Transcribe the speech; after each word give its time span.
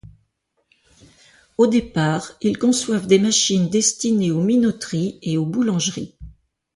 Au 1.59 1.67
départ, 1.67 2.31
ils 2.41 2.57
conçoivent 2.57 3.05
des 3.05 3.19
machines 3.19 3.69
destinées 3.69 4.31
aux 4.31 4.41
minoteries 4.41 5.19
et 5.21 5.37
aux 5.37 5.45
boulangeries. 5.45 6.15